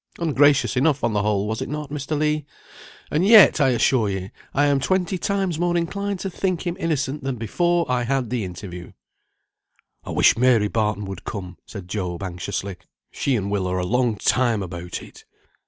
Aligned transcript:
Ungracious 0.17 0.75
enough 0.75 1.03
on 1.03 1.13
the 1.13 1.21
whole, 1.21 1.47
was 1.47 1.61
it 1.61 1.69
not, 1.69 1.91
Mr. 1.91 2.17
Legh? 2.17 2.43
And 3.11 3.23
yet, 3.23 3.61
I 3.61 3.69
assure 3.69 4.09
ye, 4.09 4.31
I 4.51 4.65
am 4.65 4.79
twenty 4.79 5.19
times 5.19 5.59
more 5.59 5.77
inclined 5.77 6.19
to 6.21 6.29
think 6.31 6.65
him 6.65 6.75
innocent 6.79 7.23
than 7.23 7.35
before 7.35 7.85
I 7.87 8.05
had 8.05 8.31
the 8.31 8.43
interview." 8.43 8.93
"I 10.03 10.09
wish 10.09 10.35
Mary 10.35 10.69
Barton 10.69 11.05
would 11.05 11.23
come," 11.23 11.59
said 11.67 11.87
Job, 11.87 12.23
anxiously. 12.23 12.77
"She 13.11 13.35
and 13.35 13.51
Will 13.51 13.67
are 13.67 13.77
a 13.77 13.85
long 13.85 14.15
time 14.15 14.63
about 14.63 15.03
it." 15.03 15.23